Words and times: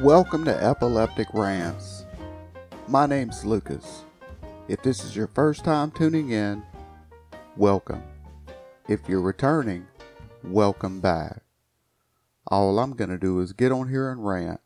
Welcome 0.00 0.46
to 0.46 0.64
Epileptic 0.64 1.28
Rants. 1.34 2.06
My 2.88 3.04
name's 3.04 3.44
Lucas. 3.44 4.04
If 4.66 4.82
this 4.82 5.04
is 5.04 5.14
your 5.14 5.26
first 5.26 5.62
time 5.62 5.90
tuning 5.90 6.30
in, 6.30 6.62
welcome. 7.54 8.02
If 8.88 9.10
you're 9.10 9.20
returning, 9.20 9.86
welcome 10.42 11.00
back. 11.00 11.42
All 12.46 12.78
I'm 12.78 12.92
going 12.92 13.10
to 13.10 13.18
do 13.18 13.40
is 13.40 13.52
get 13.52 13.72
on 13.72 13.90
here 13.90 14.10
and 14.10 14.26
rant. 14.26 14.62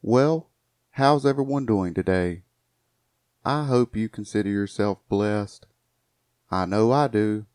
Well, 0.00 0.48
how's 0.92 1.26
everyone 1.26 1.66
doing 1.66 1.92
today? 1.92 2.44
I 3.44 3.64
hope 3.64 3.96
you 3.96 4.08
consider 4.08 4.48
yourself 4.48 4.98
blessed. 5.08 5.66
I 6.52 6.66
know 6.66 6.92
I 6.92 7.08
do. 7.08 7.46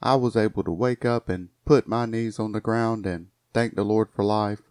I 0.00 0.14
was 0.14 0.34
able 0.34 0.64
to 0.64 0.72
wake 0.72 1.04
up 1.04 1.28
and 1.28 1.50
put 1.66 1.86
my 1.86 2.06
knees 2.06 2.38
on 2.38 2.52
the 2.52 2.60
ground 2.62 3.04
and 3.04 3.26
thank 3.52 3.74
the 3.76 3.84
Lord 3.84 4.08
for 4.16 4.24
life. 4.24 4.62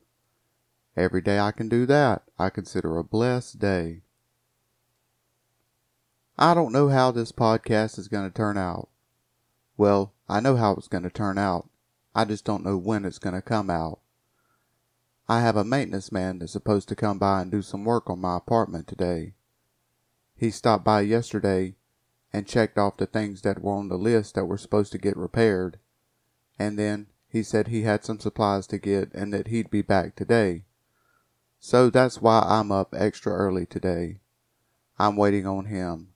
Every 1.00 1.22
day 1.22 1.40
I 1.40 1.52
can 1.52 1.70
do 1.70 1.86
that, 1.86 2.24
I 2.38 2.50
consider 2.50 2.98
a 2.98 3.06
blessed 3.06 3.58
day. 3.58 4.02
I 6.38 6.54
don't 6.54 6.74
know 6.74 6.90
how 6.90 7.10
this 7.10 7.32
podcast 7.32 7.98
is 7.98 8.10
going 8.10 8.30
to 8.30 8.36
turn 8.36 8.58
out. 8.58 8.90
Well, 9.78 10.12
I 10.28 10.42
know 10.42 10.58
how 10.58 10.74
it's 10.74 10.90
going 10.90 11.04
to 11.04 11.10
turn 11.10 11.38
out. 11.38 11.70
I 12.14 12.26
just 12.26 12.44
don't 12.44 12.66
know 12.66 12.76
when 12.76 13.06
it's 13.06 13.18
going 13.18 13.34
to 13.34 13.42
come 13.42 13.70
out. 13.70 14.00
I 15.30 15.40
have 15.40 15.56
a 15.56 15.64
maintenance 15.64 16.12
man 16.12 16.40
that's 16.40 16.52
supposed 16.52 16.90
to 16.90 16.98
come 16.98 17.18
by 17.18 17.44
and 17.44 17.50
do 17.50 17.62
some 17.62 17.86
work 17.86 18.10
on 18.10 18.20
my 18.20 18.36
apartment 18.36 18.86
today. 18.86 19.36
He 20.36 20.52
stopped 20.52 20.84
by 20.84 21.00
yesterday 21.00 21.76
and 22.34 22.46
checked 22.46 22.78
off 22.78 22.98
the 22.98 23.06
things 23.06 23.44
that 23.44 23.64
were 23.64 23.72
on 23.72 23.88
the 23.88 23.98
list 23.98 24.36
that 24.36 24.48
were 24.48 24.58
supposed 24.58 24.92
to 24.92 24.98
get 24.98 25.16
repaired, 25.16 25.80
and 26.60 26.78
then 26.78 27.08
he 27.30 27.42
said 27.42 27.70
he 27.70 27.84
had 27.84 28.04
some 28.04 28.20
supplies 28.20 28.68
to 28.68 28.78
get 28.78 29.14
and 29.14 29.34
that 29.34 29.48
he'd 29.48 29.70
be 29.70 29.82
back 29.82 30.18
today. 30.18 30.66
So 31.60 31.90
that's 31.90 32.22
why 32.22 32.44
I'm 32.46 32.72
up 32.72 32.96
extra 32.98 33.34
early 33.34 33.66
today. 33.66 34.22
I'm 34.98 35.16
waiting 35.16 35.46
on 35.46 35.66
him. 35.66 36.10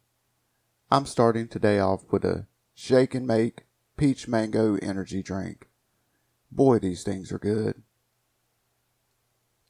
I'm 0.90 1.06
starting 1.06 1.48
today 1.48 1.80
off 1.80 2.04
with 2.12 2.24
a 2.24 2.48
shake 2.74 3.14
and 3.14 3.28
make 3.28 3.66
peach 3.98 4.28
mango 4.28 4.78
energy 4.82 5.22
drink. 5.22 5.68
Boy, 6.52 6.80
these 6.80 7.04
things 7.04 7.32
are 7.32 7.40
good. 7.40 7.82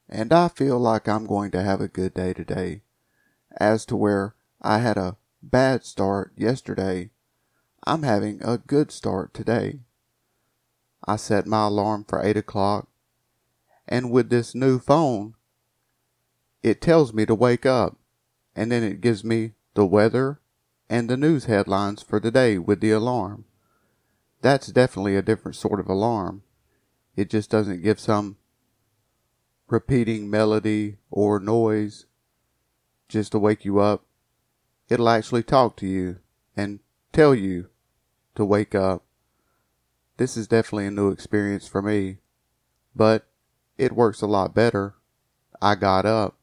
And 0.07 0.31
I 0.31 0.47
feel 0.47 0.79
like 0.79 1.07
I'm 1.07 1.25
going 1.25 1.49
to 1.51 1.63
have 1.63 1.81
a 1.81 1.87
good 1.87 2.13
day 2.13 2.33
today. 2.33 2.81
As 3.59 3.85
to 3.87 3.95
where 3.95 4.35
I 4.61 4.79
had 4.79 4.97
a 4.97 5.17
bad 5.41 5.85
start 5.85 6.33
yesterday, 6.35 7.09
I'm 7.85 8.03
having 8.03 8.41
a 8.43 8.57
good 8.57 8.91
start 8.91 9.33
today. 9.33 9.79
I 11.05 11.15
set 11.15 11.47
my 11.47 11.67
alarm 11.67 12.05
for 12.07 12.23
8 12.23 12.37
o'clock, 12.37 12.87
and 13.87 14.11
with 14.11 14.29
this 14.29 14.55
new 14.55 14.79
phone, 14.79 15.35
it 16.63 16.81
tells 16.81 17.13
me 17.13 17.25
to 17.25 17.35
wake 17.35 17.65
up, 17.65 17.97
and 18.55 18.71
then 18.71 18.83
it 18.83 19.01
gives 19.01 19.23
me 19.23 19.51
the 19.73 19.85
weather 19.85 20.39
and 20.89 21.09
the 21.09 21.17
news 21.17 21.45
headlines 21.45 22.01
for 22.01 22.21
the 22.21 22.31
day 22.31 22.57
with 22.57 22.79
the 22.79 22.91
alarm. 22.91 23.43
That's 24.41 24.67
definitely 24.67 25.17
a 25.17 25.21
different 25.21 25.57
sort 25.57 25.81
of 25.81 25.89
alarm. 25.89 26.43
It 27.17 27.29
just 27.29 27.49
doesn't 27.49 27.83
give 27.83 27.99
some 27.99 28.37
repeating 29.67 30.29
melody 30.29 30.97
or 31.11 31.39
noise 31.39 32.05
just 33.09 33.33
to 33.33 33.39
wake 33.39 33.65
you 33.65 33.79
up. 33.79 34.05
It'll 34.89 35.09
actually 35.09 35.43
talk 35.43 35.75
to 35.77 35.87
you 35.87 36.19
and 36.55 36.79
tell 37.11 37.35
you 37.35 37.69
to 38.35 38.45
wake 38.45 38.73
up. 38.73 39.03
This 40.17 40.37
is 40.37 40.47
definitely 40.47 40.87
a 40.87 40.91
new 40.91 41.09
experience 41.09 41.67
for 41.67 41.81
me, 41.81 42.19
but 42.95 43.27
it 43.77 43.91
works 43.91 44.21
a 44.21 44.27
lot 44.27 44.55
better. 44.55 44.95
I 45.61 45.75
got 45.75 46.05
up 46.05 46.37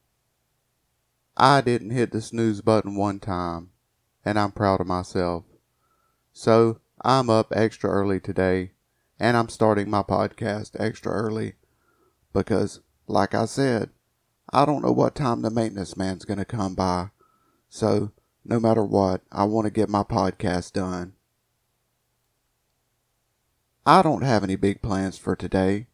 I 1.43 1.61
didn't 1.61 1.89
hit 1.89 2.11
the 2.11 2.21
snooze 2.21 2.61
button 2.61 2.95
one 2.95 3.19
time, 3.19 3.71
and 4.23 4.37
I'm 4.37 4.51
proud 4.51 4.79
of 4.79 4.85
myself. 4.85 5.43
So 6.31 6.81
I'm 7.03 7.31
up 7.31 7.51
extra 7.55 7.89
early 7.89 8.19
today, 8.19 8.73
and 9.19 9.35
I'm 9.35 9.49
starting 9.49 9.89
my 9.89 10.03
podcast 10.03 10.79
extra 10.79 11.11
early 11.11 11.53
because, 12.31 12.81
like 13.07 13.33
I 13.33 13.45
said, 13.45 13.89
I 14.53 14.65
don't 14.65 14.83
know 14.83 14.91
what 14.91 15.15
time 15.15 15.41
the 15.41 15.49
maintenance 15.49 15.97
man's 15.97 16.25
going 16.25 16.37
to 16.37 16.45
come 16.45 16.75
by. 16.75 17.09
So, 17.69 18.11
no 18.45 18.59
matter 18.59 18.83
what, 18.83 19.21
I 19.31 19.45
want 19.45 19.65
to 19.65 19.71
get 19.71 19.89
my 19.89 20.03
podcast 20.03 20.73
done. 20.73 21.13
I 23.83 24.03
don't 24.03 24.21
have 24.21 24.43
any 24.43 24.57
big 24.57 24.83
plans 24.83 25.17
for 25.17 25.35
today. 25.35 25.87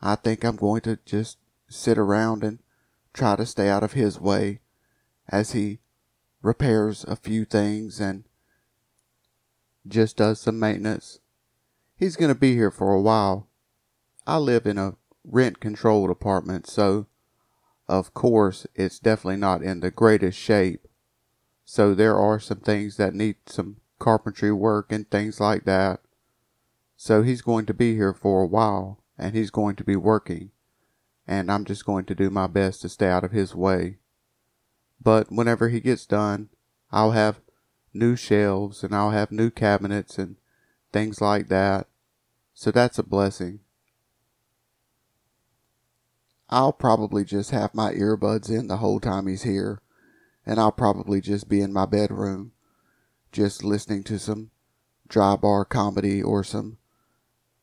I 0.00 0.16
think 0.16 0.42
I'm 0.42 0.56
going 0.56 0.80
to 0.80 0.98
just 1.06 1.38
sit 1.68 1.98
around 1.98 2.42
and 2.42 2.58
try 3.12 3.36
to 3.36 3.46
stay 3.46 3.68
out 3.68 3.84
of 3.84 3.92
his 3.92 4.18
way 4.18 4.58
as 5.32 5.52
he 5.52 5.80
repairs 6.42 7.04
a 7.04 7.16
few 7.16 7.44
things 7.44 7.98
and 7.98 8.24
just 9.88 10.18
does 10.18 10.40
some 10.40 10.60
maintenance. 10.60 11.18
He's 11.96 12.16
going 12.16 12.32
to 12.32 12.38
be 12.38 12.54
here 12.54 12.70
for 12.70 12.92
a 12.92 13.00
while. 13.00 13.48
I 14.26 14.36
live 14.36 14.66
in 14.66 14.78
a 14.78 14.96
rent 15.24 15.58
controlled 15.58 16.10
apartment, 16.10 16.66
so 16.66 17.06
of 17.88 18.14
course 18.14 18.66
it's 18.74 18.98
definitely 18.98 19.38
not 19.38 19.62
in 19.62 19.80
the 19.80 19.90
greatest 19.90 20.38
shape. 20.38 20.86
So 21.64 21.94
there 21.94 22.16
are 22.16 22.38
some 22.38 22.60
things 22.60 22.96
that 22.98 23.14
need 23.14 23.36
some 23.46 23.78
carpentry 23.98 24.52
work 24.52 24.92
and 24.92 25.10
things 25.10 25.40
like 25.40 25.64
that. 25.64 26.00
So 26.96 27.22
he's 27.22 27.42
going 27.42 27.66
to 27.66 27.74
be 27.74 27.94
here 27.94 28.12
for 28.12 28.42
a 28.42 28.46
while 28.46 29.02
and 29.16 29.34
he's 29.34 29.50
going 29.50 29.76
to 29.76 29.84
be 29.84 29.96
working. 29.96 30.50
And 31.26 31.50
I'm 31.50 31.64
just 31.64 31.86
going 31.86 32.04
to 32.06 32.14
do 32.14 32.30
my 32.30 32.46
best 32.46 32.82
to 32.82 32.88
stay 32.88 33.08
out 33.08 33.24
of 33.24 33.30
his 33.30 33.54
way. 33.54 33.98
But 35.02 35.32
whenever 35.32 35.68
he 35.68 35.80
gets 35.80 36.06
done, 36.06 36.50
I'll 36.90 37.12
have 37.12 37.40
new 37.92 38.14
shelves 38.14 38.84
and 38.84 38.94
I'll 38.94 39.10
have 39.10 39.32
new 39.32 39.50
cabinets 39.50 40.18
and 40.18 40.36
things 40.92 41.20
like 41.20 41.48
that. 41.48 41.88
So 42.54 42.70
that's 42.70 42.98
a 42.98 43.02
blessing. 43.02 43.60
I'll 46.48 46.72
probably 46.72 47.24
just 47.24 47.50
have 47.50 47.74
my 47.74 47.94
earbuds 47.94 48.50
in 48.50 48.68
the 48.68 48.76
whole 48.76 49.00
time 49.00 49.26
he's 49.26 49.42
here, 49.42 49.80
and 50.44 50.60
I'll 50.60 50.70
probably 50.70 51.22
just 51.22 51.48
be 51.48 51.62
in 51.62 51.72
my 51.72 51.86
bedroom, 51.86 52.52
just 53.32 53.64
listening 53.64 54.04
to 54.04 54.18
some 54.18 54.50
dry 55.08 55.34
bar 55.34 55.64
comedy 55.64 56.22
or 56.22 56.44
some 56.44 56.76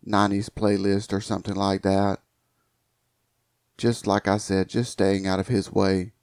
90s 0.05 0.49
playlist 0.49 1.13
or 1.13 1.21
something 1.21 1.55
like 1.55 1.83
that. 1.83 2.19
Just 3.77 4.07
like 4.07 4.27
I 4.27 4.37
said, 4.37 4.69
just 4.69 4.91
staying 4.91 5.27
out 5.27 5.39
of 5.39 5.49
his 5.49 5.71
way. 5.71 6.13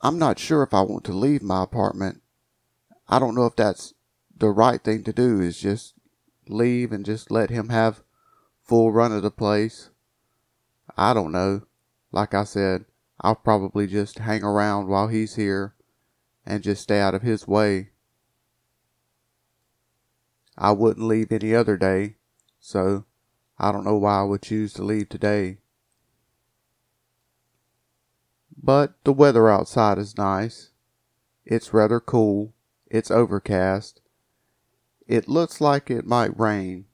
I'm 0.00 0.18
not 0.18 0.38
sure 0.38 0.62
if 0.62 0.72
I 0.72 0.82
want 0.82 1.04
to 1.04 1.12
leave 1.12 1.42
my 1.42 1.64
apartment. 1.64 2.22
I 3.08 3.18
don't 3.18 3.34
know 3.34 3.46
if 3.46 3.56
that's 3.56 3.94
the 4.36 4.50
right 4.50 4.80
thing 4.82 5.02
to 5.04 5.12
do 5.12 5.40
is 5.40 5.58
just 5.58 5.94
leave 6.48 6.92
and 6.92 7.04
just 7.04 7.30
let 7.30 7.50
him 7.50 7.70
have 7.70 8.04
full 8.62 8.92
run 8.92 9.12
of 9.12 9.22
the 9.22 9.30
place. 9.30 9.90
I 10.96 11.14
don't 11.14 11.32
know. 11.32 11.62
Like 12.12 12.32
I 12.34 12.44
said, 12.44 12.84
I'll 13.20 13.34
probably 13.34 13.86
just 13.86 14.20
hang 14.20 14.44
around 14.44 14.86
while 14.86 15.08
he's 15.08 15.34
here 15.34 15.74
and 16.46 16.62
just 16.62 16.82
stay 16.82 17.00
out 17.00 17.14
of 17.14 17.22
his 17.22 17.48
way. 17.48 17.90
I 20.56 20.72
wouldn't 20.72 21.06
leave 21.06 21.32
any 21.32 21.54
other 21.54 21.76
day, 21.76 22.16
so 22.60 23.04
I 23.58 23.72
don't 23.72 23.84
know 23.84 23.96
why 23.96 24.20
I 24.20 24.24
would 24.24 24.42
choose 24.42 24.72
to 24.74 24.84
leave 24.84 25.08
today. 25.08 25.58
But 28.60 28.94
the 29.04 29.12
weather 29.12 29.48
outside 29.48 29.98
is 29.98 30.18
nice. 30.18 30.70
It's 31.44 31.72
rather 31.72 32.00
cool. 32.00 32.54
It's 32.86 33.10
overcast. 33.10 34.00
It 35.06 35.28
looks 35.28 35.60
like 35.60 35.90
it 35.90 36.06
might 36.06 36.38
rain 36.38 36.86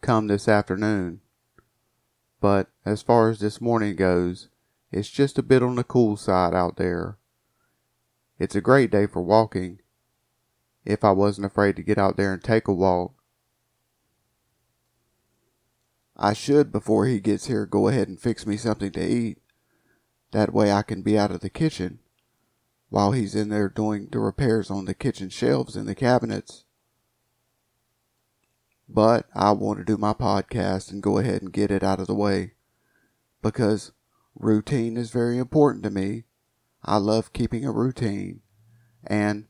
come 0.00 0.26
this 0.26 0.48
afternoon. 0.48 1.20
But 2.40 2.68
as 2.84 3.02
far 3.02 3.30
as 3.30 3.40
this 3.40 3.60
morning 3.60 3.96
goes, 3.96 4.48
it's 4.92 5.10
just 5.10 5.38
a 5.38 5.42
bit 5.42 5.62
on 5.62 5.76
the 5.76 5.84
cool 5.84 6.16
side 6.16 6.54
out 6.54 6.76
there. 6.76 7.18
It's 8.38 8.54
a 8.54 8.60
great 8.60 8.90
day 8.90 9.06
for 9.06 9.22
walking 9.22 9.80
if 10.84 11.04
I 11.04 11.12
wasn't 11.12 11.46
afraid 11.46 11.76
to 11.76 11.82
get 11.82 11.98
out 11.98 12.16
there 12.16 12.32
and 12.32 12.42
take 12.42 12.66
a 12.68 12.72
walk. 12.72 13.14
I 16.16 16.32
should, 16.32 16.72
before 16.72 17.06
he 17.06 17.20
gets 17.20 17.46
here, 17.46 17.66
go 17.66 17.88
ahead 17.88 18.08
and 18.08 18.20
fix 18.20 18.46
me 18.46 18.56
something 18.56 18.92
to 18.92 19.06
eat. 19.06 19.38
That 20.32 20.54
way 20.54 20.70
I 20.70 20.82
can 20.82 21.02
be 21.02 21.18
out 21.18 21.30
of 21.30 21.40
the 21.40 21.50
kitchen 21.50 21.98
while 22.88 23.12
he's 23.12 23.34
in 23.34 23.48
there 23.48 23.68
doing 23.68 24.08
the 24.10 24.18
repairs 24.18 24.70
on 24.70 24.84
the 24.84 24.94
kitchen 24.94 25.28
shelves 25.28 25.76
and 25.76 25.88
the 25.88 25.94
cabinets. 25.94 26.64
But 28.88 29.26
I 29.34 29.52
want 29.52 29.78
to 29.78 29.84
do 29.84 29.96
my 29.96 30.12
podcast 30.12 30.90
and 30.90 31.02
go 31.02 31.18
ahead 31.18 31.42
and 31.42 31.52
get 31.52 31.70
it 31.70 31.84
out 31.84 32.00
of 32.00 32.08
the 32.08 32.14
way 32.14 32.54
because 33.42 33.92
routine 34.34 34.96
is 34.96 35.10
very 35.10 35.38
important 35.38 35.84
to 35.84 35.90
me. 35.90 36.24
I 36.84 36.96
love 36.96 37.32
keeping 37.32 37.64
a 37.64 37.72
routine. 37.72 38.40
And 39.06 39.46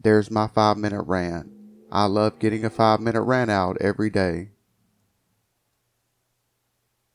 there's 0.00 0.30
my 0.30 0.46
five 0.46 0.76
minute 0.76 1.02
rant. 1.02 1.50
I 1.90 2.04
love 2.06 2.38
getting 2.38 2.64
a 2.64 2.70
five 2.70 3.00
minute 3.00 3.22
rant 3.22 3.50
out 3.50 3.76
every 3.80 4.10
day. 4.10 4.50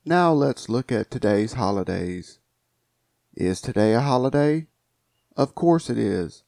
Now 0.05 0.33
let's 0.33 0.69
look 0.69 0.91
at 0.91 1.11
today's 1.11 1.53
holidays. 1.53 2.38
Is 3.39 3.61
today 3.61 3.93
a 3.93 4.01
holiday? 4.01 4.67
Of 5.37 5.55
course 5.55 5.89
it 5.89 5.97
is. 5.97 6.43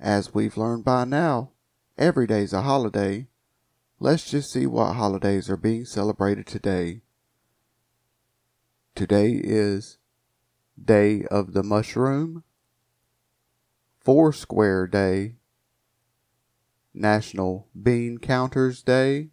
As 0.00 0.34
we've 0.34 0.56
learned 0.56 0.84
by 0.84 1.04
now, 1.04 1.52
every 1.96 2.26
day's 2.26 2.52
a 2.52 2.62
holiday. 2.62 3.28
Let's 4.00 4.28
just 4.28 4.50
see 4.50 4.66
what 4.66 4.94
holidays 4.94 5.48
are 5.48 5.56
being 5.56 5.84
celebrated 5.84 6.48
today. 6.48 7.02
Today 8.96 9.40
is 9.40 9.98
Day 10.84 11.22
of 11.30 11.52
the 11.52 11.62
Mushroom, 11.62 12.42
Foursquare 14.00 14.88
Day, 14.88 15.36
National 16.92 17.68
Bean 17.80 18.18
Counters 18.18 18.82
Day, 18.82 19.28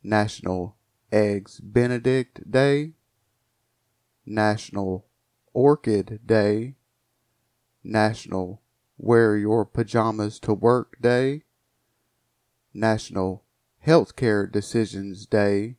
National 0.00 0.76
Eggs 1.10 1.58
Benedict 1.58 2.48
Day, 2.48 2.92
National 4.24 5.06
Orchid 5.54 6.20
Day, 6.26 6.76
National 7.84 8.62
Wear 8.96 9.36
Your 9.36 9.64
Pajamas 9.64 10.38
to 10.40 10.54
Work 10.54 10.96
Day, 11.00 11.42
National 12.72 13.44
Healthcare 13.86 14.50
Decisions 14.50 15.26
Day, 15.26 15.76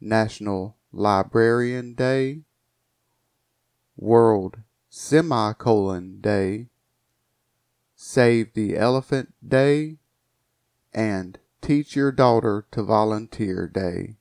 National 0.00 0.76
Librarian 0.92 1.94
Day, 1.94 2.42
World 3.96 4.58
Semicolon 4.88 6.20
Day, 6.20 6.68
Save 7.94 8.54
the 8.54 8.76
Elephant 8.76 9.32
Day, 9.46 9.98
and 10.92 11.38
Teach 11.60 11.94
Your 11.94 12.10
Daughter 12.10 12.66
to 12.72 12.82
Volunteer 12.82 13.68
Day. 13.68 14.16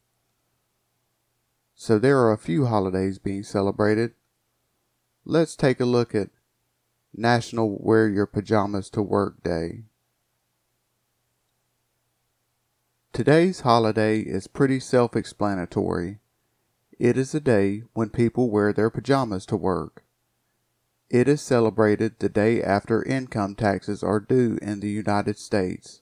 So 1.84 1.98
there 1.98 2.20
are 2.20 2.32
a 2.32 2.38
few 2.38 2.68
holidays 2.68 3.18
being 3.18 3.42
celebrated. 3.42 4.14
Let's 5.26 5.56
take 5.56 5.80
a 5.80 5.84
look 5.86 6.14
at 6.14 6.30
National 7.12 7.76
Wear 7.82 8.08
Your 8.08 8.28
Pajamas 8.28 8.88
to 8.92 9.02
Work 9.02 9.42
Day. 9.42 9.86
Today's 13.14 13.62
holiday 13.62 14.20
is 14.20 14.46
pretty 14.46 14.80
self 14.80 15.16
explanatory. 15.16 16.20
It 17.00 17.18
is 17.18 17.34
a 17.34 17.40
day 17.40 17.82
when 17.94 18.12
people 18.12 18.52
wear 18.52 18.72
their 18.72 18.92
pajamas 18.92 19.48
to 19.48 19.58
work. 19.58 20.04
It 21.10 21.28
is 21.28 21.42
celebrated 21.42 22.20
the 22.20 22.30
day 22.30 22.62
after 22.62 23.02
income 23.02 23.56
taxes 23.56 24.04
are 24.04 24.20
due 24.20 24.60
in 24.62 24.82
the 24.82 24.92
United 24.92 25.40
States. 25.40 26.01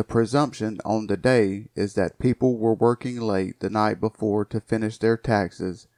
The 0.00 0.04
presumption 0.04 0.80
on 0.82 1.08
the 1.08 1.18
day 1.18 1.68
is 1.74 1.92
that 1.92 2.18
people 2.18 2.56
were 2.56 2.72
working 2.72 3.20
late 3.20 3.60
the 3.60 3.68
night 3.68 4.00
before 4.00 4.46
to 4.46 4.58
finish 4.58 4.96
their 4.96 5.18
taxes, 5.18 5.88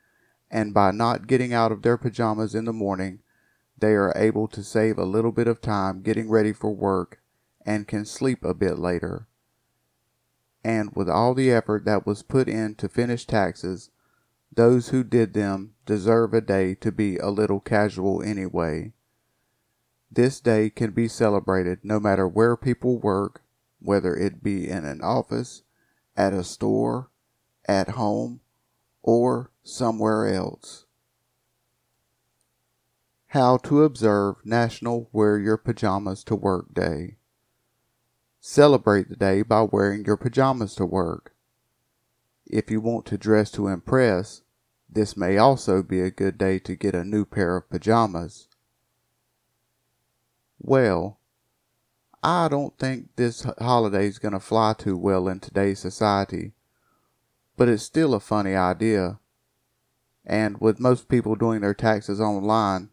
and 0.51 0.75
by 0.75 0.91
not 0.91 1.29
getting 1.29 1.55
out 1.55 1.71
of 1.71 1.83
their 1.83 1.97
pajamas 1.97 2.53
in 2.53 2.65
the 2.65 2.73
morning, 2.73 3.21
they 3.79 3.93
are 3.93 4.13
able 4.17 4.49
to 4.49 4.65
save 4.65 4.99
a 4.99 5.05
little 5.05 5.31
bit 5.31 5.47
of 5.47 5.61
time 5.61 6.03
getting 6.03 6.29
ready 6.29 6.53
for 6.53 6.75
work 6.75 7.21
and 7.65 7.87
can 7.87 8.05
sleep 8.05 8.45
a 8.45 8.55
bit 8.55 8.77
later. 8.77 9.29
And 10.65 10.91
with 10.97 11.09
all 11.09 11.33
the 11.33 11.53
effort 11.53 11.85
that 11.85 12.05
was 12.05 12.25
put 12.25 12.49
in 12.49 12.75
to 12.79 12.89
finish 12.89 13.25
taxes, 13.25 13.91
those 14.53 14.89
who 14.89 15.05
did 15.05 15.33
them 15.33 15.75
deserve 15.87 16.35
a 16.35 16.41
day 16.41 16.75
to 16.75 16.91
be 16.91 17.19
a 17.19 17.31
little 17.31 17.61
casual 17.61 18.21
anyway. 18.21 18.95
This 20.11 20.41
day 20.41 20.71
can 20.71 20.91
be 20.91 21.07
celebrated 21.07 21.85
no 21.85 22.01
matter 22.01 22.27
where 22.27 22.57
people 22.57 22.99
work, 22.99 23.43
whether 23.83 24.15
it 24.15 24.43
be 24.43 24.69
in 24.69 24.85
an 24.85 25.01
office, 25.01 25.63
at 26.17 26.33
a 26.33 26.45
store, 26.45 27.11
at 27.67 27.91
home, 27.91 28.41
or 29.03 29.51
somewhere 29.63 30.27
else. 30.27 30.87
How 33.29 33.57
to 33.59 33.83
observe 33.83 34.37
National 34.45 35.09
Wear 35.13 35.39
Your 35.39 35.57
Pajamas 35.57 36.23
to 36.25 36.37
Work 36.37 36.75
Day. 36.75 37.17
Celebrate 38.41 39.09
the 39.09 39.17
day 39.17 39.43
by 39.43 39.63
wearing 39.63 40.05
your 40.05 40.17
pajamas 40.17 40.75
to 40.75 40.85
work. 40.85 41.35
If 42.45 42.71
you 42.71 42.81
want 42.81 43.07
to 43.07 43.17
dress 43.17 43.51
to 43.53 43.69
impress, 43.69 44.43
this 44.91 45.17
may 45.17 45.39
also 45.39 45.83
be 45.83 46.01
a 46.01 46.11
good 46.11 46.37
day 46.37 46.59
to 46.59 46.77
get 46.77 46.95
a 46.95 47.05
new 47.05 47.25
pair 47.25 47.57
of 47.57 47.71
pajamas. 47.71 48.49
Well, 50.59 51.19
I 52.23 52.47
don't 52.49 52.79
think 52.79 53.17
this 53.17 53.45
holiday 53.59 54.07
is 54.07 54.21
going 54.21 54.33
to 54.33 54.41
fly 54.41 54.75
too 54.79 54.97
well 54.97 55.27
in 55.27 55.41
today's 55.41 55.81
society, 55.81 56.53
but 57.57 57.69
it's 57.69 57.83
still 57.83 58.15
a 58.15 58.21
funny 58.21 58.55
idea. 58.55 59.19
And 60.25 60.61
with 60.61 60.79
most 60.79 61.09
people 61.09 61.35
doing 61.35 61.63
their 61.63 61.75
taxes 61.75 62.21
online, 62.21 62.91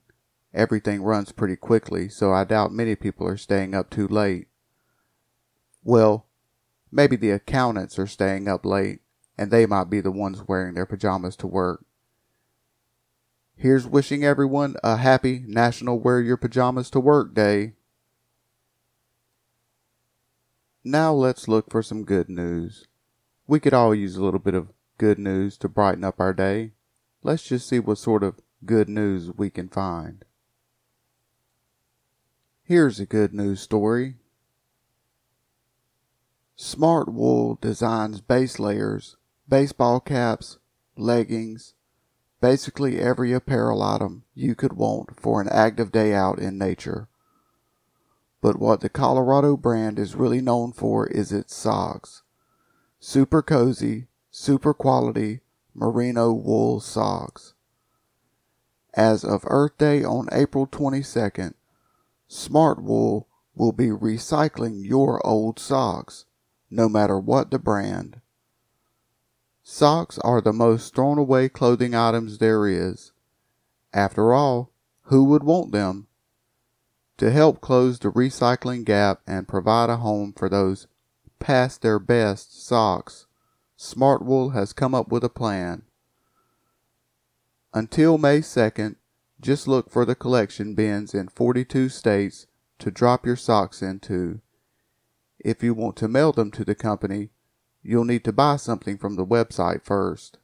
everything 0.51 1.03
runs 1.03 1.31
pretty 1.31 1.55
quickly, 1.55 2.09
so 2.09 2.33
I 2.33 2.43
doubt 2.43 2.73
many 2.73 2.95
people 2.95 3.27
are 3.27 3.37
staying 3.37 3.75
up 3.75 3.91
too 3.91 4.07
late. 4.07 4.47
Well, 5.83 6.25
maybe 6.91 7.15
the 7.15 7.29
accountants 7.29 7.99
are 7.99 8.07
staying 8.07 8.47
up 8.47 8.65
late, 8.65 9.01
and 9.37 9.51
they 9.51 9.67
might 9.67 9.91
be 9.91 10.01
the 10.01 10.11
ones 10.11 10.47
wearing 10.47 10.73
their 10.73 10.87
pajamas 10.87 11.35
to 11.37 11.47
work. 11.47 11.85
Here's 13.55 13.85
wishing 13.85 14.23
everyone 14.23 14.75
a 14.83 14.97
happy 14.97 15.43
National 15.45 15.99
Wear 15.99 16.19
Your 16.19 16.37
Pajamas 16.37 16.89
to 16.91 16.99
Work 16.99 17.35
Day. 17.35 17.73
Now 20.91 21.13
let's 21.13 21.47
look 21.47 21.69
for 21.69 21.83
some 21.83 22.03
good 22.03 22.29
news. 22.29 22.87
We 23.45 23.59
could 23.59 23.75
all 23.75 23.93
use 23.93 24.15
a 24.15 24.23
little 24.23 24.39
bit 24.39 24.55
of 24.55 24.73
good 24.97 25.19
news 25.19 25.55
to 25.59 25.69
brighten 25.69 26.03
up 26.03 26.19
our 26.19 26.33
day. 26.33 26.71
Let's 27.21 27.43
just 27.43 27.69
see 27.69 27.77
what 27.77 27.99
sort 27.99 28.23
of 28.23 28.41
good 28.65 28.89
news 28.89 29.29
we 29.37 29.51
can 29.51 29.69
find. 29.69 30.25
Here's 32.63 32.99
a 32.99 33.05
good 33.05 33.35
news 33.35 33.61
story. 33.61 34.15
Smartwool 36.57 37.61
designs 37.61 38.19
base 38.19 38.57
layers, 38.57 39.15
baseball 39.47 39.99
caps, 39.99 40.57
leggings, 40.97 41.75
basically 42.41 42.99
every 42.99 43.31
apparel 43.31 43.83
item 43.83 44.23
you 44.33 44.55
could 44.55 44.73
want 44.73 45.19
for 45.21 45.39
an 45.39 45.49
active 45.49 45.91
day 45.91 46.15
out 46.15 46.39
in 46.39 46.57
nature. 46.57 47.08
But 48.41 48.59
what 48.59 48.81
the 48.81 48.89
Colorado 48.89 49.57
brand 49.57 49.99
is 49.99 50.15
really 50.15 50.41
known 50.41 50.71
for 50.71 51.07
is 51.07 51.31
its 51.31 51.53
socks. 51.53 52.23
Super 52.99 53.41
cozy, 53.41 54.07
super 54.31 54.73
quality 54.73 55.41
merino 55.73 56.33
wool 56.33 56.79
socks. 56.79 57.53
As 58.93 59.23
of 59.23 59.43
Earth 59.47 59.77
Day 59.77 60.03
on 60.03 60.27
April 60.31 60.67
22nd, 60.67 61.53
Smartwool 62.29 63.25
will 63.55 63.71
be 63.71 63.87
recycling 63.87 64.85
your 64.85 65.25
old 65.25 65.59
socks, 65.59 66.25
no 66.69 66.89
matter 66.89 67.19
what 67.19 67.51
the 67.51 67.59
brand. 67.59 68.21
Socks 69.63 70.17
are 70.19 70.41
the 70.41 70.53
most 70.53 70.95
thrown 70.95 71.17
away 71.17 71.49
clothing 71.49 71.93
items 71.93 72.39
there 72.39 72.67
is. 72.67 73.11
After 73.93 74.33
all, 74.33 74.71
who 75.03 75.23
would 75.25 75.43
want 75.43 75.71
them? 75.71 76.07
To 77.19 77.31
help 77.31 77.59
close 77.59 77.99
the 77.99 78.09
recycling 78.09 78.85
gap 78.85 79.19
and 79.27 79.45
provide 79.45 79.89
a 79.89 79.97
home 79.97 80.31
for 80.31 80.47
those 80.47 80.87
past 81.37 81.81
their 81.81 81.99
best 81.99 82.65
socks, 82.65 83.27
Smartwool 83.77 84.53
has 84.53 84.71
come 84.71 84.95
up 84.95 85.09
with 85.09 85.25
a 85.25 85.29
plan. 85.29 85.81
Until 87.73 88.17
May 88.17 88.39
2nd, 88.39 88.95
just 89.41 89.67
look 89.67 89.91
for 89.91 90.05
the 90.05 90.15
collection 90.15 90.75
bins 90.75 91.13
in 91.13 91.27
42 91.27 91.89
states 91.89 92.47
to 92.79 92.89
drop 92.89 93.25
your 93.25 93.35
socks 93.35 93.81
into. 93.81 94.39
If 95.39 95.61
you 95.61 95.73
want 95.73 95.97
to 95.97 96.07
mail 96.07 96.31
them 96.31 96.51
to 96.51 96.63
the 96.63 96.73
company, 96.73 97.31
you'll 97.83 98.05
need 98.05 98.23
to 98.23 98.31
buy 98.31 98.55
something 98.55 98.97
from 98.97 99.17
the 99.17 99.25
website 99.25 99.83
first. 99.83 100.37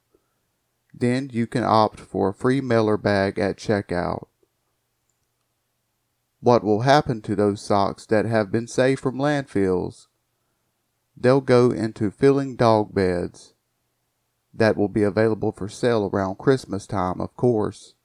Then 0.93 1.29
you 1.31 1.47
can 1.47 1.63
opt 1.63 2.01
for 2.01 2.29
a 2.29 2.33
free 2.33 2.59
mailer 2.59 2.97
bag 2.97 3.39
at 3.39 3.55
checkout. 3.55 4.27
What 6.45 6.63
will 6.63 6.81
happen 6.81 7.23
to 7.23 7.35
those 7.35 7.59
socks 7.59 8.05
that 8.05 8.25
have 8.25 8.51
been 8.51 8.67
saved 8.67 9.01
from 9.01 9.17
landfills? 9.17 10.05
They'll 11.17 11.41
go 11.41 11.71
into 11.71 12.11
filling 12.11 12.55
dog 12.55 12.93
beds. 12.93 13.55
That 14.53 14.77
will 14.77 14.87
be 14.87 15.01
available 15.01 15.51
for 15.51 15.67
sale 15.67 16.07
around 16.13 16.37
Christmas 16.37 16.85
time, 16.85 17.19
of 17.19 17.35
course. 17.35 17.95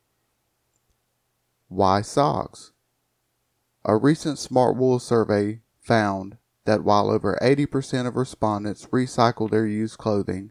Why 1.68 2.00
socks? 2.00 2.72
A 3.84 3.98
recent 3.98 4.38
Smartwool 4.38 5.02
survey 5.02 5.60
found 5.78 6.38
that 6.64 6.82
while 6.82 7.10
over 7.10 7.38
80% 7.42 8.06
of 8.06 8.16
respondents 8.16 8.86
recycle 8.86 9.50
their 9.50 9.66
used 9.66 9.98
clothing, 9.98 10.50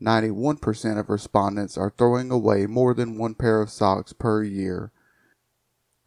91% 0.00 0.96
of 0.96 1.10
respondents 1.10 1.76
are 1.76 1.90
throwing 1.90 2.30
away 2.30 2.66
more 2.66 2.94
than 2.94 3.18
one 3.18 3.34
pair 3.34 3.60
of 3.60 3.68
socks 3.68 4.12
per 4.12 4.44
year, 4.44 4.92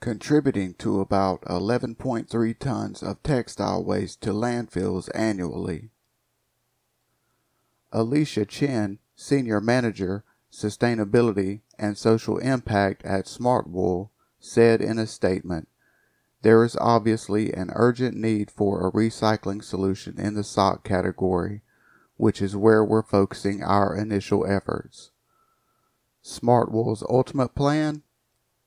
contributing 0.03 0.73
to 0.73 0.99
about 0.99 1.41
11.3 1.43 2.59
tons 2.59 3.01
of 3.01 3.23
textile 3.23 3.81
waste 3.81 4.19
to 4.19 4.31
landfills 4.31 5.09
annually. 5.15 5.91
Alicia 7.93 8.45
Chen 8.45 8.99
Senior 9.15 9.61
Manager, 9.61 10.25
Sustainability 10.51 11.61
and 11.79 11.97
Social 11.97 12.37
Impact 12.39 13.05
at 13.05 13.27
Smartwool, 13.27 14.09
said 14.41 14.81
in 14.81 14.99
a 14.99 15.07
statement, 15.07 15.69
There 16.41 16.65
is 16.65 16.75
obviously 16.81 17.53
an 17.53 17.71
urgent 17.73 18.17
need 18.17 18.51
for 18.51 18.85
a 18.85 18.91
recycling 18.91 19.63
solution 19.63 20.19
in 20.19 20.33
the 20.33 20.43
sock 20.43 20.83
category, 20.83 21.61
which 22.17 22.41
is 22.41 22.57
where 22.57 22.83
we're 22.83 23.03
focusing 23.03 23.63
our 23.63 23.95
initial 23.95 24.45
efforts. 24.45 25.11
Smartwool's 26.21 27.05
ultimate 27.07 27.55
plan? 27.55 28.03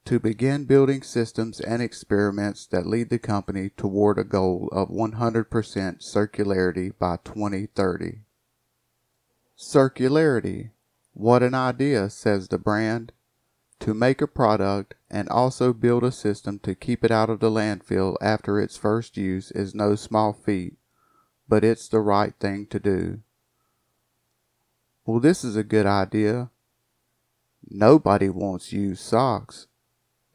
To 0.06 0.20
begin 0.20 0.66
building 0.66 1.02
systems 1.02 1.58
and 1.58 1.82
experiments 1.82 2.64
that 2.66 2.86
lead 2.86 3.10
the 3.10 3.18
company 3.18 3.70
toward 3.70 4.20
a 4.20 4.24
goal 4.24 4.68
of 4.70 4.88
100% 4.88 5.48
circularity 5.48 6.92
by 6.96 7.16
2030. 7.24 8.20
Circularity. 9.58 10.70
What 11.12 11.42
an 11.42 11.54
idea, 11.54 12.08
says 12.08 12.46
the 12.46 12.56
brand. 12.56 13.10
To 13.80 13.94
make 13.94 14.22
a 14.22 14.28
product 14.28 14.94
and 15.10 15.28
also 15.28 15.72
build 15.72 16.04
a 16.04 16.12
system 16.12 16.60
to 16.60 16.76
keep 16.76 17.02
it 17.02 17.10
out 17.10 17.28
of 17.28 17.40
the 17.40 17.50
landfill 17.50 18.16
after 18.20 18.60
its 18.60 18.76
first 18.76 19.16
use 19.16 19.50
is 19.50 19.74
no 19.74 19.96
small 19.96 20.32
feat, 20.32 20.76
but 21.48 21.64
it's 21.64 21.88
the 21.88 22.00
right 22.00 22.32
thing 22.38 22.68
to 22.68 22.78
do. 22.78 23.22
Well, 25.04 25.18
this 25.18 25.42
is 25.42 25.56
a 25.56 25.64
good 25.64 25.86
idea. 25.86 26.50
Nobody 27.68 28.28
wants 28.28 28.72
used 28.72 29.02
socks. 29.02 29.66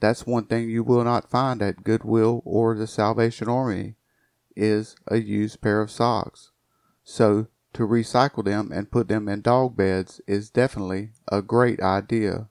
That's 0.01 0.25
one 0.25 0.46
thing 0.46 0.67
you 0.67 0.84
will 0.84 1.03
not 1.03 1.29
find 1.29 1.62
at 1.62 1.84
Goodwill 1.84 2.41
or 2.43 2.75
the 2.75 2.88
Salvation 2.88 3.48
Army 3.48 3.96
is 4.55 4.96
a 5.08 5.17
used 5.17 5.62
pair 5.62 5.79
of 5.79 5.91
socks. 5.91 6.51
So 7.03 7.48
to 7.74 7.88
recycle 7.88 8.43
them 8.43 8.72
and 8.74 8.91
put 8.91 9.08
them 9.08 9.29
in 9.29 9.41
dog 9.41 9.77
beds 9.77 10.20
is 10.27 10.50
definitely 10.50 11.12
a 11.31 11.43
great 11.43 11.79
idea. 11.79 12.50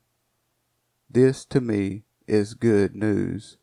This 1.11 1.45
to 1.47 1.61
me 1.61 2.05
is 2.29 2.55
good 2.55 2.95
news. 2.95 3.57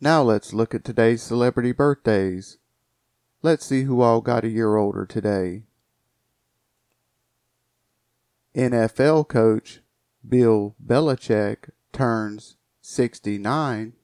Now 0.00 0.22
let's 0.22 0.52
look 0.52 0.74
at 0.74 0.84
today's 0.84 1.22
celebrity 1.22 1.70
birthdays. 1.70 2.58
Let's 3.42 3.64
see 3.64 3.84
who 3.84 4.00
all 4.00 4.20
got 4.20 4.44
a 4.44 4.48
year 4.48 4.74
older 4.74 5.06
today. 5.06 5.62
NFL 8.56 9.28
coach 9.28 9.80
Bill 10.28 10.74
Belichick 10.84 11.70
turns 11.92 12.56
69. 12.82 13.94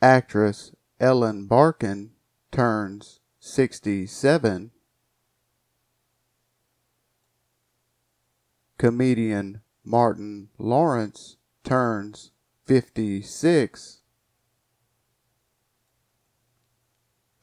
Actress 0.00 0.72
Ellen 0.98 1.46
Barkin 1.46 2.10
turns 2.50 3.20
67. 3.40 4.70
Comedian 8.78 9.60
Martin 9.84 10.48
Lawrence 10.58 11.36
turns 11.64 12.32
56. 12.64 14.02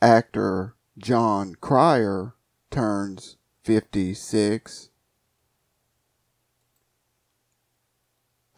Actor 0.02 0.76
Jon 0.98 1.56
Cryer 1.56 2.36
turns 2.72 3.38
56. 3.64 4.90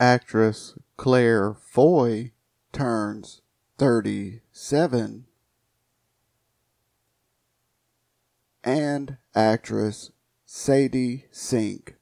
Actress 0.01 0.73
Claire 0.97 1.53
Foy 1.53 2.31
turns 2.73 3.41
37. 3.77 5.25
And 8.63 9.17
actress 9.35 10.09
Sadie 10.43 11.27
Sink 11.29 11.97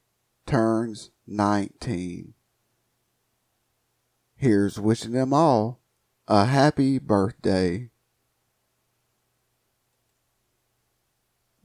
turns 0.45 1.11
19. 1.27 2.35
Here's 4.37 4.79
wishing 4.79 5.11
them 5.11 5.33
all 5.33 5.81
a 6.25 6.45
happy 6.45 6.99
birthday. 6.99 7.89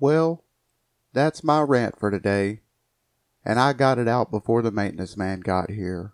Well, 0.00 0.42
that's 1.12 1.44
my 1.44 1.60
rant 1.60 1.96
for 1.96 2.10
today, 2.10 2.62
and 3.44 3.60
I 3.60 3.72
got 3.72 4.00
it 4.00 4.08
out 4.08 4.32
before 4.32 4.62
the 4.62 4.72
maintenance 4.72 5.16
man 5.16 5.38
got 5.38 5.70
here. 5.70 6.13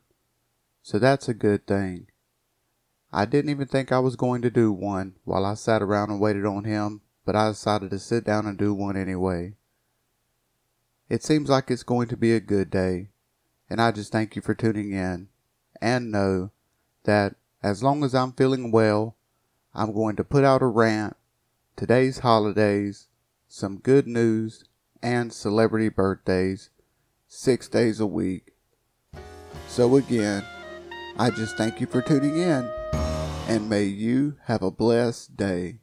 So 0.82 0.98
that's 0.98 1.28
a 1.28 1.34
good 1.34 1.66
thing. 1.66 2.06
I 3.12 3.24
didn't 3.24 3.50
even 3.50 3.66
think 3.66 3.90
I 3.90 3.98
was 3.98 4.16
going 4.16 4.42
to 4.42 4.50
do 4.50 4.72
one 4.72 5.16
while 5.24 5.44
I 5.44 5.54
sat 5.54 5.82
around 5.82 6.10
and 6.10 6.20
waited 6.20 6.46
on 6.46 6.64
him, 6.64 7.00
but 7.24 7.34
I 7.34 7.48
decided 7.48 7.90
to 7.90 7.98
sit 7.98 8.24
down 8.24 8.46
and 8.46 8.56
do 8.56 8.72
one 8.72 8.96
anyway. 8.96 9.54
It 11.08 11.24
seems 11.24 11.50
like 11.50 11.70
it's 11.70 11.82
going 11.82 12.08
to 12.08 12.16
be 12.16 12.32
a 12.32 12.40
good 12.40 12.70
day, 12.70 13.08
and 13.68 13.80
I 13.80 13.90
just 13.90 14.12
thank 14.12 14.36
you 14.36 14.42
for 14.42 14.54
tuning 14.54 14.92
in 14.92 15.28
and 15.80 16.12
know 16.12 16.52
that 17.04 17.34
as 17.62 17.82
long 17.82 18.04
as 18.04 18.14
I'm 18.14 18.32
feeling 18.32 18.70
well, 18.70 19.16
I'm 19.74 19.92
going 19.92 20.16
to 20.16 20.24
put 20.24 20.44
out 20.44 20.62
a 20.62 20.66
rant, 20.66 21.16
today's 21.76 22.20
holidays, 22.20 23.08
some 23.48 23.78
good 23.78 24.06
news, 24.06 24.64
and 25.02 25.32
celebrity 25.32 25.88
birthdays 25.88 26.70
six 27.26 27.68
days 27.68 27.98
a 27.98 28.06
week. 28.06 28.52
So 29.66 29.96
again, 29.96 30.44
I 31.18 31.30
just 31.30 31.56
thank 31.56 31.80
you 31.80 31.86
for 31.86 32.00
tuning 32.00 32.38
in 32.38 32.70
and 33.50 33.68
may 33.68 33.82
you 33.82 34.36
have 34.44 34.62
a 34.62 34.70
blessed 34.70 35.36
day. 35.36 35.79